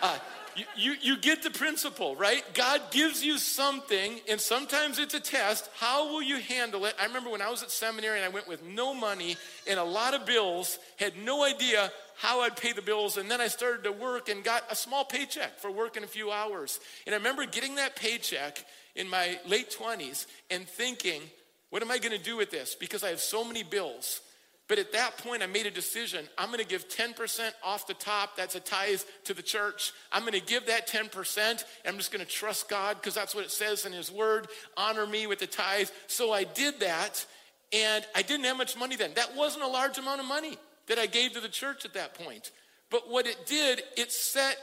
[0.01, 0.17] Uh,
[0.55, 2.43] you, you, you, get the principle, right?
[2.53, 5.69] God gives you something, and sometimes it's a test.
[5.77, 6.95] How will you handle it?
[6.99, 9.35] I remember when I was at seminary and I went with no money
[9.67, 13.41] and a lot of bills, had no idea how I'd pay the bills, and then
[13.41, 16.79] I started to work and got a small paycheck for working a few hours.
[17.05, 18.63] And I remember getting that paycheck
[18.95, 21.21] in my late 20s and thinking,
[21.69, 22.75] what am I going to do with this?
[22.75, 24.21] Because I have so many bills.
[24.67, 26.27] But at that point, I made a decision.
[26.37, 28.35] I'm going to give 10% off the top.
[28.35, 29.93] That's a tithe to the church.
[30.11, 31.37] I'm going to give that 10%.
[31.47, 34.47] And I'm just going to trust God because that's what it says in His Word.
[34.75, 35.89] Honor me with the tithe.
[36.07, 37.25] So I did that.
[37.73, 39.11] And I didn't have much money then.
[39.15, 42.15] That wasn't a large amount of money that I gave to the church at that
[42.15, 42.51] point.
[42.89, 44.57] But what it did, it set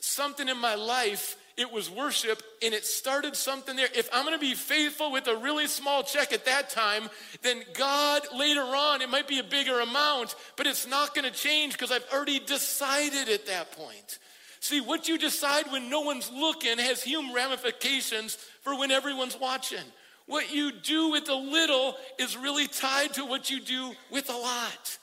[0.00, 3.88] something in my life it was worship and it started something there.
[3.94, 7.10] If I'm going to be faithful with a really small check at that time,
[7.42, 11.36] then God later on, it might be a bigger amount, but it's not going to
[11.36, 14.18] change because I've already decided at that point.
[14.60, 19.84] See, what you decide when no one's looking has human ramifications for when everyone's watching.
[20.26, 24.36] What you do with a little is really tied to what you do with a
[24.36, 24.98] lot.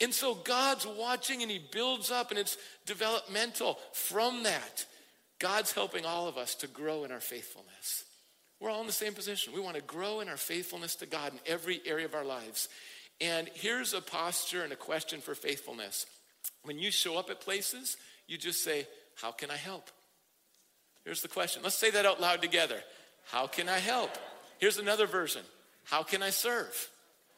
[0.00, 4.86] And so God's watching and He builds up, and it's developmental from that.
[5.42, 8.04] God's helping all of us to grow in our faithfulness.
[8.60, 9.52] We're all in the same position.
[9.52, 12.68] We want to grow in our faithfulness to God in every area of our lives.
[13.20, 16.06] And here's a posture and a question for faithfulness.
[16.62, 17.96] When you show up at places,
[18.28, 19.90] you just say, How can I help?
[21.04, 21.64] Here's the question.
[21.64, 22.78] Let's say that out loud together.
[23.32, 24.16] How can I help?
[24.58, 25.42] Here's another version.
[25.82, 26.88] How can I serve?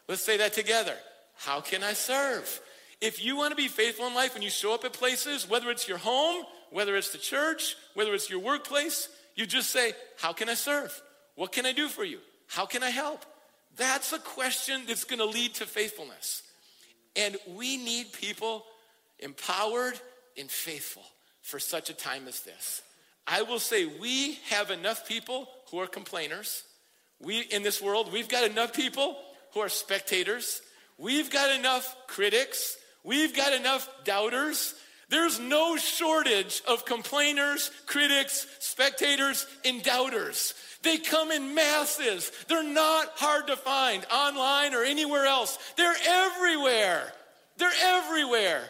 [0.08, 0.94] Let's say that together.
[1.36, 2.60] How can I serve?
[3.00, 5.70] If you want to be faithful in life when you show up at places, whether
[5.70, 10.32] it's your home, whether it's the church, whether it's your workplace, you just say, How
[10.32, 11.00] can I serve?
[11.36, 12.18] What can I do for you?
[12.48, 13.24] How can I help?
[13.76, 16.42] That's a question that's going to lead to faithfulness.
[17.14, 18.64] And we need people
[19.20, 20.00] empowered
[20.36, 21.04] and faithful
[21.42, 22.82] for such a time as this.
[23.24, 26.64] I will say we have enough people who are complainers.
[27.20, 29.16] We in this world, we've got enough people
[29.52, 30.60] who are spectators.
[30.98, 32.76] We've got enough critics.
[33.04, 34.74] We've got enough doubters.
[35.08, 40.54] There's no shortage of complainers, critics, spectators, and doubters.
[40.82, 42.30] They come in masses.
[42.48, 45.58] They're not hard to find online or anywhere else.
[45.76, 47.12] They're everywhere.
[47.56, 48.62] They're everywhere.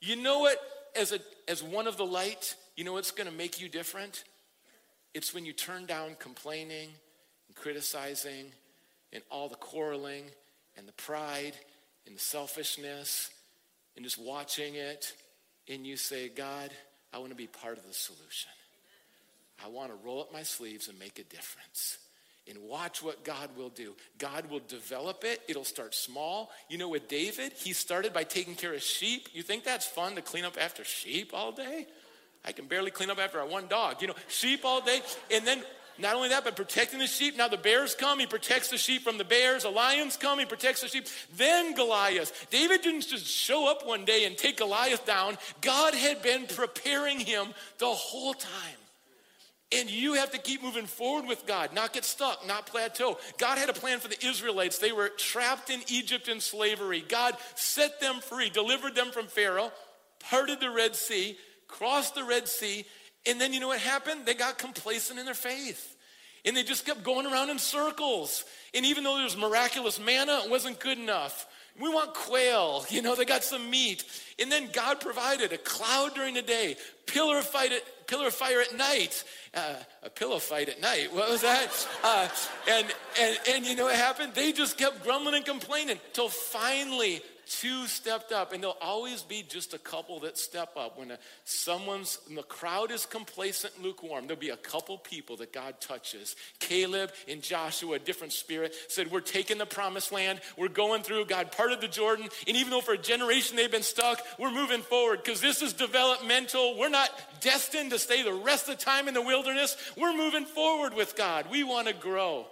[0.00, 0.58] You know what?
[0.96, 4.24] As, a, as one of the light, you know what's going to make you different?
[5.12, 6.88] It's when you turn down complaining
[7.48, 8.52] and criticizing
[9.12, 10.24] and all the quarreling
[10.76, 11.54] and the pride
[12.06, 13.30] and the selfishness
[13.96, 15.14] and just watching it
[15.68, 16.70] and you say, God,
[17.12, 18.50] I want to be part of the solution.
[19.64, 21.98] I want to roll up my sleeves and make a difference.
[22.46, 23.94] And watch what God will do.
[24.18, 25.40] God will develop it.
[25.48, 26.50] It'll start small.
[26.68, 29.28] You know, with David, he started by taking care of sheep.
[29.32, 31.86] You think that's fun to clean up after sheep all day?
[32.44, 34.02] I can barely clean up after one dog.
[34.02, 35.00] You know, sheep all day.
[35.30, 35.62] And then
[35.98, 37.36] not only that, but protecting the sheep.
[37.36, 39.62] Now the bears come, he protects the sheep from the bears.
[39.62, 41.06] The lions come, he protects the sheep.
[41.36, 42.48] Then Goliath.
[42.50, 45.38] David didn't just show up one day and take Goliath down.
[45.60, 48.50] God had been preparing him the whole time.
[49.72, 53.18] And you have to keep moving forward with God, not get stuck, not plateau.
[53.38, 54.78] God had a plan for the Israelites.
[54.78, 57.04] They were trapped in Egypt in slavery.
[57.08, 59.72] God set them free, delivered them from Pharaoh,
[60.20, 62.84] parted the Red Sea, crossed the Red Sea,
[63.26, 64.26] and then you know what happened?
[64.26, 65.96] They got complacent in their faith.
[66.44, 68.44] And they just kept going around in circles.
[68.74, 71.46] And even though there was miraculous manna, it wasn't good enough.
[71.80, 74.04] We want quail, you know, they got some meat.
[74.38, 78.34] And then God provided a cloud during the day, pillar of, fight at, pillar of
[78.34, 81.12] fire at night, uh, a pillow fight at night.
[81.12, 81.70] What was that?
[82.04, 82.28] Uh,
[82.68, 82.86] and,
[83.18, 84.34] and, and you know what happened?
[84.34, 89.42] They just kept grumbling and complaining till finally two stepped up, and there'll always be
[89.42, 90.98] just a couple that step up.
[90.98, 95.52] When a, someone's, when the crowd is complacent, lukewarm, there'll be a couple people that
[95.52, 96.36] God touches.
[96.58, 100.40] Caleb and Joshua, a different spirit, said, We're taking the promised land.
[100.56, 101.26] We're going through.
[101.26, 102.28] God parted the Jordan.
[102.46, 105.72] And even though for a generation they've been stuck, we're moving forward because this is
[105.72, 106.78] developmental.
[106.78, 109.76] We're not destined to stay the rest of the time in the wilderness.
[109.96, 111.46] We're moving forward with God.
[111.50, 112.46] We want to grow.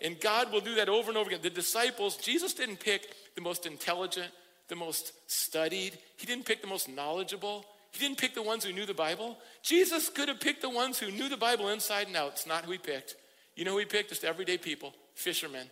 [0.00, 1.40] And God will do that over and over again.
[1.42, 4.30] The disciples, Jesus didn't pick the most intelligent,
[4.68, 5.98] the most studied.
[6.16, 7.64] He didn't pick the most knowledgeable.
[7.92, 9.38] He didn't pick the ones who knew the Bible.
[9.62, 12.32] Jesus could have picked the ones who knew the Bible inside and out.
[12.32, 13.16] It's not who he picked.
[13.54, 14.08] You know who he picked?
[14.08, 15.68] Just everyday people, fishermen.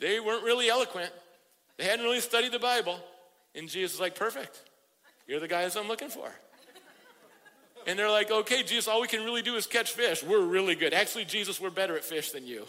[0.00, 1.12] They weren't really eloquent.
[1.76, 2.98] They hadn't really studied the Bible.
[3.54, 4.62] And Jesus was like, perfect.
[5.26, 6.30] You're the guys I'm looking for.
[7.86, 10.22] And they're like, okay, Jesus, all we can really do is catch fish.
[10.22, 10.92] We're really good.
[10.92, 12.66] Actually, Jesus, we're better at fish than you.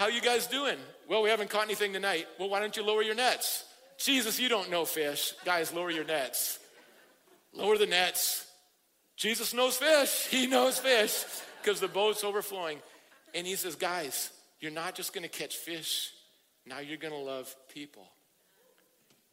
[0.00, 0.78] How you guys doing?
[1.10, 2.26] Well, we haven't caught anything tonight.
[2.38, 3.66] Well, why don't you lower your nets?
[3.98, 5.34] Jesus, you don't know fish.
[5.44, 6.58] Guys, lower your nets.
[7.52, 8.46] Lower the nets.
[9.18, 10.28] Jesus knows fish.
[10.30, 11.22] He knows fish
[11.60, 12.78] because the boat's overflowing.
[13.34, 16.12] And he says, guys, you're not just going to catch fish.
[16.64, 18.08] Now you're going to love people.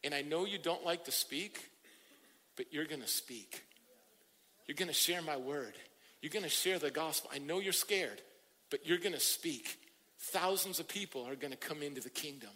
[0.03, 1.63] And I know you don't like to speak,
[2.58, 3.63] but you're going to speak.
[4.67, 5.75] You're going to share my word.
[6.21, 7.32] You're going to share the gospel.
[7.34, 8.21] I know you're scared,
[8.69, 9.77] but you're going to speak.
[10.19, 12.49] Thousands of people are going to come into the kingdom,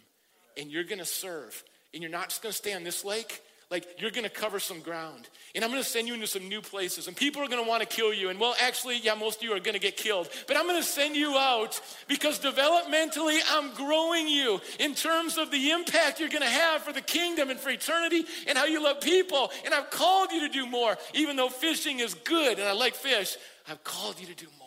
[0.56, 1.62] and you're going to serve.
[1.94, 4.60] And you're not just going to stay on this lake, like you're going to cover
[4.60, 5.28] some ground.
[5.54, 7.08] And I'm going to send you into some new places.
[7.08, 8.28] And people are going to want to kill you.
[8.28, 10.28] And well, actually, yeah, most of you are going to get killed.
[10.46, 15.50] But I'm going to send you out because developmentally, I'm growing you in terms of
[15.50, 18.82] the impact you're going to have for the kingdom and for eternity and how you
[18.82, 19.50] love people.
[19.64, 20.98] And I've called you to do more.
[21.14, 23.36] Even though fishing is good and I like fish,
[23.68, 24.61] I've called you to do more.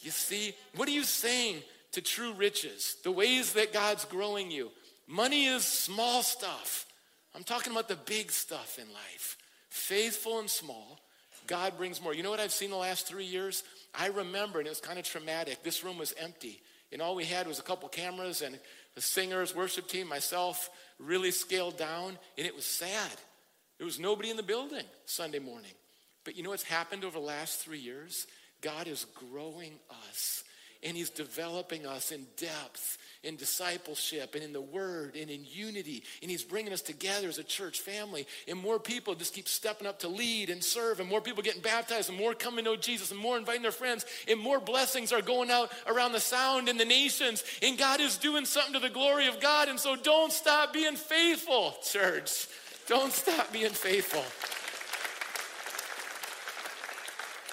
[0.00, 2.96] You see, what are you saying to true riches?
[3.02, 4.70] The ways that God's growing you.
[5.06, 6.86] Money is small stuff.
[7.34, 9.36] I'm talking about the big stuff in life.
[9.70, 10.98] Faithful and small,
[11.46, 12.14] God brings more.
[12.14, 13.64] You know what I've seen the last three years?
[13.94, 15.62] I remember, and it was kind of traumatic.
[15.62, 16.60] This room was empty,
[16.92, 18.58] and all we had was a couple cameras and
[18.94, 23.12] the singers, worship team, myself, really scaled down, and it was sad.
[23.78, 25.72] There was nobody in the building Sunday morning.
[26.24, 28.26] But you know what's happened over the last three years?
[28.60, 29.72] God is growing
[30.08, 30.44] us,
[30.82, 36.04] and He's developing us in depth in discipleship and in the word and in unity.
[36.22, 38.26] And he's bringing us together as a church family.
[38.46, 41.62] And more people just keep stepping up to lead and serve, and more people getting
[41.62, 45.12] baptized, and more coming to know Jesus, and more inviting their friends, and more blessings
[45.12, 47.42] are going out around the sound in the nations.
[47.62, 49.68] And God is doing something to the glory of God.
[49.68, 52.46] And so don't stop being faithful, church.
[52.86, 54.24] Don't stop being faithful.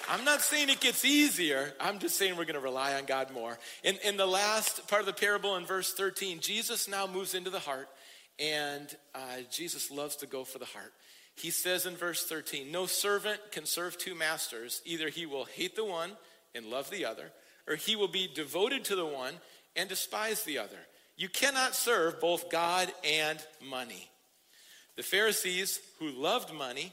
[0.08, 1.72] I'm not saying it gets easier.
[1.80, 3.58] I'm just saying we're going to rely on God more.
[3.82, 7.50] In, in the last part of the parable in verse 13, Jesus now moves into
[7.50, 7.88] the heart,
[8.38, 10.92] and uh, Jesus loves to go for the heart.
[11.34, 14.80] He says in verse 13, No servant can serve two masters.
[14.84, 16.12] Either he will hate the one
[16.54, 17.32] and love the other,
[17.66, 19.34] or he will be devoted to the one
[19.74, 20.78] and despise the other.
[21.16, 24.08] You cannot serve both God and money.
[24.96, 26.92] The Pharisees, who loved money,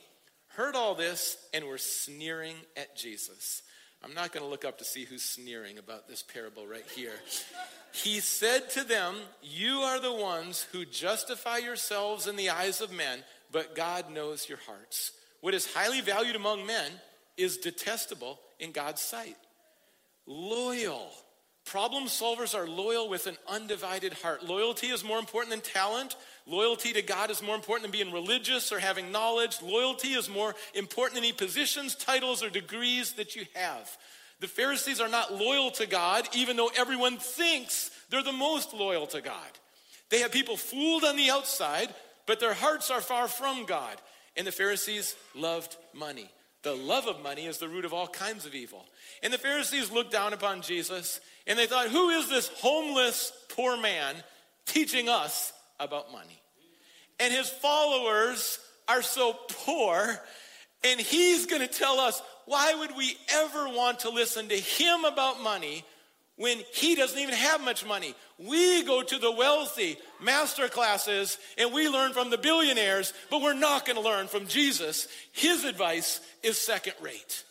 [0.56, 3.62] heard all this and were sneering at Jesus.
[4.04, 7.14] I'm not going to look up to see who's sneering about this parable right here.
[7.94, 12.92] He said to them, You are the ones who justify yourselves in the eyes of
[12.92, 15.14] men, but God knows your hearts.
[15.40, 16.92] What is highly valued among men
[17.38, 19.38] is detestable in God's sight.
[20.26, 21.10] Loyal.
[21.66, 24.44] Problem solvers are loyal with an undivided heart.
[24.44, 26.16] Loyalty is more important than talent.
[26.46, 29.62] Loyalty to God is more important than being religious or having knowledge.
[29.62, 33.98] Loyalty is more important than any positions, titles, or degrees that you have.
[34.42, 39.08] The Pharisees are not loyal to God, even though everyone thinks they're the most loyal
[39.08, 39.50] to God.
[40.10, 41.94] They have people fooled on the outside,
[42.26, 43.96] but their hearts are far from God.
[44.36, 46.30] And the Pharisees loved money.
[46.64, 48.86] The love of money is the root of all kinds of evil.
[49.22, 53.78] And the Pharisees looked down upon Jesus and they thought, Who is this homeless poor
[53.78, 54.16] man
[54.66, 56.42] teaching us about money.
[57.20, 60.20] And his followers are so poor,
[60.84, 65.06] and he's going to tell us why would we ever want to listen to him
[65.06, 65.86] about money
[66.36, 68.16] when he doesn't even have much money?
[68.38, 73.54] We go to the wealthy master classes and we learn from the billionaires, but we're
[73.54, 75.08] not going to learn from Jesus.
[75.32, 77.46] His advice is second rate.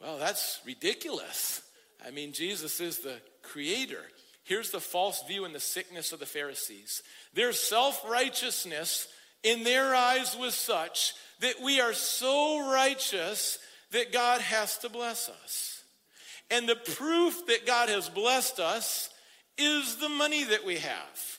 [0.00, 1.62] Well, that's ridiculous.
[2.04, 4.02] I mean, Jesus is the creator.
[4.44, 7.02] Here's the false view and the sickness of the Pharisees
[7.34, 9.08] their self righteousness
[9.42, 13.58] in their eyes was such that we are so righteous
[13.90, 15.82] that God has to bless us.
[16.50, 19.10] And the proof that God has blessed us
[19.58, 21.38] is the money that we have.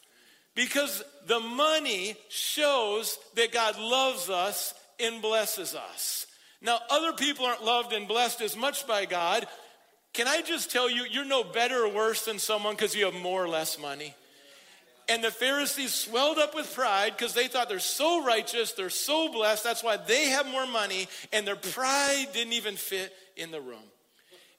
[0.55, 6.27] Because the money shows that God loves us and blesses us.
[6.61, 9.47] Now, other people aren't loved and blessed as much by God
[10.13, 13.15] can I just tell you, you're no better or worse than someone because you have
[13.15, 14.15] more or less money?
[15.09, 19.31] And the Pharisees swelled up with pride because they thought they're so righteous, they're so
[19.31, 23.59] blessed, that's why they have more money, and their pride didn't even fit in the
[23.59, 23.83] room.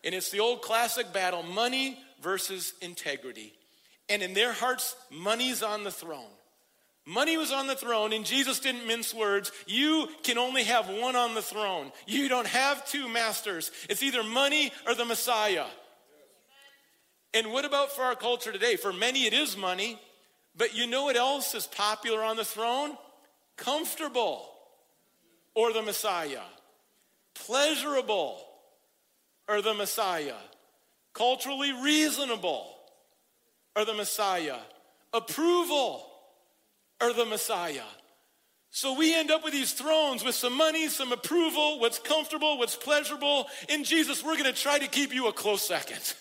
[0.02, 3.54] And it's the old classic battle money versus integrity.
[4.10, 6.30] And in their hearts, money's on the throne.
[7.06, 9.52] Money was on the throne, and Jesus didn't mince words.
[9.66, 11.92] You can only have one on the throne.
[12.06, 13.70] You don't have two masters.
[13.90, 15.66] It's either money or the Messiah.
[17.34, 18.76] And what about for our culture today?
[18.76, 20.00] For many, it is money,
[20.56, 22.96] but you know what else is popular on the throne?
[23.56, 24.48] Comfortable.
[25.54, 26.42] or the Messiah?
[27.34, 28.40] Pleasurable
[29.48, 30.34] or the Messiah?
[31.12, 32.66] Culturally reasonable
[33.76, 34.58] or the Messiah?
[35.12, 36.04] Approval
[37.00, 37.82] or the Messiah?
[38.70, 42.74] So we end up with these thrones with some money, some approval, what's comfortable, what's
[42.74, 43.46] pleasurable.
[43.68, 46.14] In Jesus, we're going to try to keep you a close second,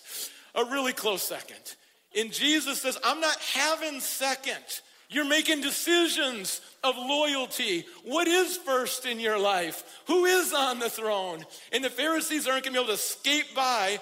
[0.54, 1.74] a really close second.
[2.16, 4.62] And Jesus says, I'm not having second.
[5.10, 7.86] You're making decisions of loyalty.
[8.04, 9.82] What is first in your life?
[10.06, 11.44] Who is on the throne?
[11.72, 13.98] And the Pharisees aren't going to be able to skate by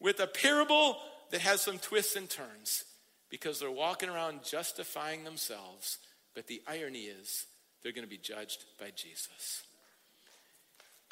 [0.00, 0.96] with a parable
[1.32, 2.84] that has some twists and turns
[3.28, 5.98] because they're walking around justifying themselves.
[6.34, 7.46] But the irony is,
[7.82, 9.62] they're going to be judged by Jesus.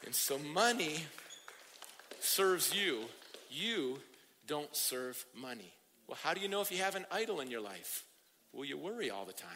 [0.04, 1.04] And so money
[2.20, 3.04] serves you.
[3.50, 3.98] You
[4.46, 5.72] don't serve money.
[6.06, 8.04] Well, how do you know if you have an idol in your life?
[8.52, 9.50] Well, you worry all the time.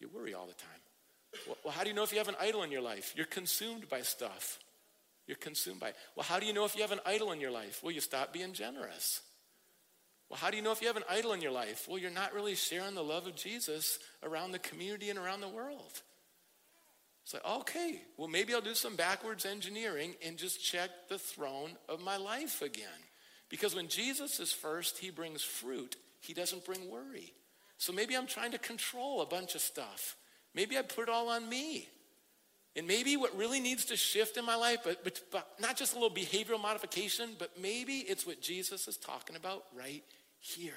[0.00, 1.56] You worry all the time.
[1.64, 3.14] Well, how do you know if you have an idol in your life?
[3.16, 4.58] You're consumed by stuff.
[5.26, 5.96] You're consumed by it.
[6.16, 7.80] Well, how do you know if you have an idol in your life?
[7.82, 9.20] Well, you stop being generous.
[10.30, 11.86] Well, how do you know if you have an idol in your life?
[11.88, 15.48] Well, you're not really sharing the love of Jesus around the community and around the
[15.48, 16.02] world.
[17.24, 21.72] It's like, okay, well, maybe I'll do some backwards engineering and just check the throne
[21.88, 22.86] of my life again.
[23.48, 27.34] Because when Jesus is first, he brings fruit, he doesn't bring worry.
[27.76, 30.14] So maybe I'm trying to control a bunch of stuff.
[30.54, 31.88] Maybe I put it all on me.
[32.76, 35.96] And maybe what really needs to shift in my life, but, but, but not just
[35.96, 40.04] a little behavioral modification, but maybe it's what Jesus is talking about right
[40.40, 40.72] here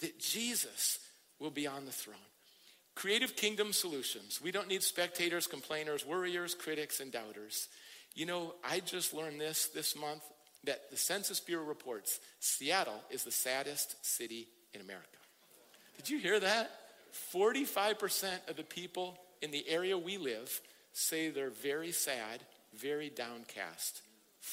[0.00, 0.98] that Jesus
[1.38, 2.16] will be on the throne.
[2.94, 4.40] Creative kingdom solutions.
[4.42, 7.68] We don't need spectators, complainers, worriers, critics, and doubters.
[8.14, 10.22] You know, I just learned this this month
[10.64, 15.06] that the Census Bureau reports Seattle is the saddest city in America.
[15.96, 16.70] Did you hear that?
[17.34, 20.60] 45% of the people in the area we live
[20.92, 22.40] say they're very sad,
[22.74, 24.02] very downcast.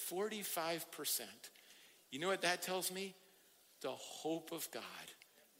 [0.09, 1.21] 45%.
[2.11, 3.13] You know what that tells me?
[3.81, 4.83] The hope of God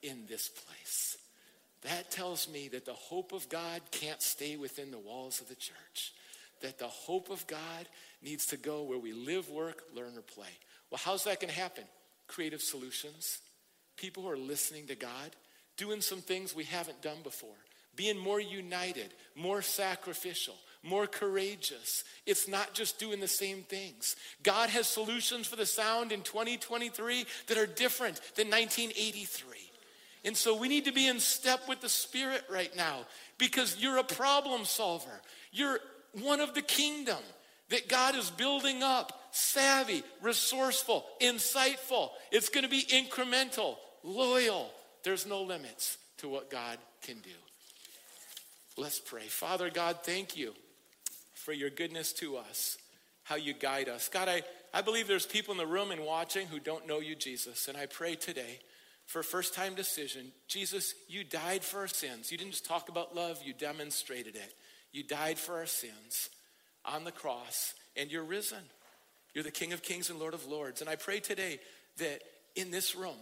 [0.02, 1.18] in this place.
[1.84, 5.56] That tells me that the hope of God can't stay within the walls of the
[5.56, 6.14] church.
[6.62, 7.88] That the hope of God
[8.22, 10.46] needs to go where we live, work, learn, or play.
[10.90, 11.84] Well, how's that going to happen?
[12.28, 13.40] Creative solutions,
[13.96, 15.36] people who are listening to God,
[15.78, 17.56] doing some things we haven't done before,
[17.96, 20.56] being more united, more sacrificial,
[20.88, 22.04] more courageous.
[22.26, 24.16] It's not just doing the same things.
[24.44, 29.58] God has solutions for the sound in 2023 that are different than 1983.
[30.26, 33.06] And so we need to be in step with the Spirit right now
[33.38, 35.22] because you're a problem solver.
[35.52, 35.80] You're
[36.14, 37.20] one of the kingdom
[37.70, 42.10] that God is building up savvy, resourceful, insightful.
[42.32, 44.72] It's going to be incremental, loyal.
[45.04, 47.30] There's no limits to what God can do.
[48.78, 49.28] Let's pray.
[49.28, 50.54] Father God, thank you
[51.48, 52.78] for your goodness to us,
[53.24, 54.10] how you guide us.
[54.10, 54.42] God, I,
[54.74, 57.70] I believe there's people in the room and watching who don't know you, Jesus.
[57.70, 58.60] And I pray today
[59.06, 62.34] for first time decision Jesus, you died for our sins.
[62.34, 64.56] You didn't just talk about love, you demonstrated it.
[64.92, 66.30] You died for our sins
[66.84, 68.66] on the cross, and you're risen.
[69.34, 70.82] You're the King of Kings and Lord of Lords.
[70.82, 71.60] And I pray today
[72.00, 72.24] that
[72.58, 73.16] in this room,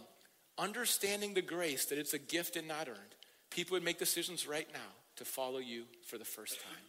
[0.58, 3.14] understanding the grace that it's a gift and not earned,
[3.50, 6.82] people would make decisions right now to follow you for the first time.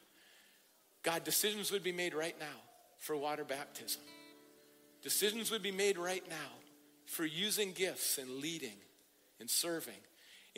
[1.08, 2.60] God, decisions would be made right now
[2.98, 4.02] for water baptism.
[5.02, 6.52] Decisions would be made right now
[7.06, 8.76] for using gifts and leading
[9.40, 9.94] and serving.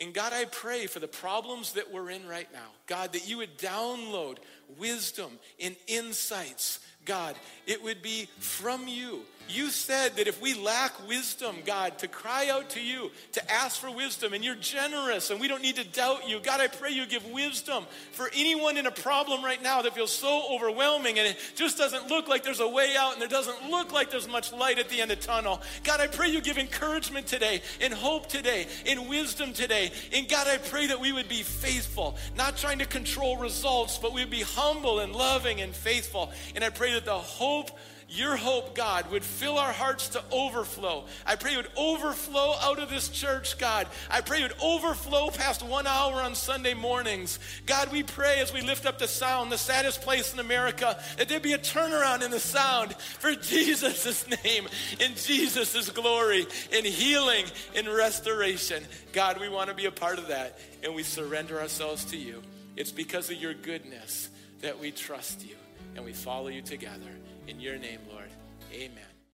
[0.00, 2.66] And God, I pray for the problems that we're in right now.
[2.88, 4.38] God, that you would download
[4.76, 5.30] wisdom
[5.60, 7.34] and insights God,
[7.66, 9.24] it would be from you.
[9.52, 13.80] You said that if we lack wisdom, God, to cry out to you, to ask
[13.80, 16.38] for wisdom, and you're generous, and we don't need to doubt you.
[16.40, 20.12] God, I pray you give wisdom for anyone in a problem right now that feels
[20.12, 23.68] so overwhelming and it just doesn't look like there's a way out and there doesn't
[23.70, 25.60] look like there's much light at the end of the tunnel.
[25.82, 29.90] God, I pray you give encouragement today, and hope today, and wisdom today.
[30.12, 34.12] And God, I pray that we would be faithful, not trying to control results, but
[34.12, 36.30] we'd be humble and loving and faithful.
[36.54, 37.70] And I pray pray that the hope,
[38.08, 41.04] your hope, God, would fill our hearts to overflow.
[41.24, 43.86] I pray it would overflow out of this church, God.
[44.10, 47.38] I pray it would overflow past one hour on Sunday mornings.
[47.66, 51.28] God, we pray as we lift up the sound, the saddest place in America, that
[51.28, 54.66] there be a turnaround in the sound for Jesus' name,
[54.98, 58.82] in Jesus' glory, in healing, in restoration.
[59.12, 62.42] God, we want to be a part of that, and we surrender ourselves to you.
[62.76, 64.30] It's because of your goodness
[64.62, 65.56] that we trust you
[65.96, 67.10] and we follow you together.
[67.46, 68.30] In your name, Lord,
[68.72, 69.09] amen.